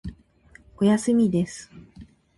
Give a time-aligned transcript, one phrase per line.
[0.77, 1.69] おやすみです。